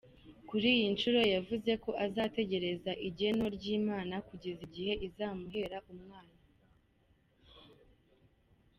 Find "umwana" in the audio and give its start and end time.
5.93-6.37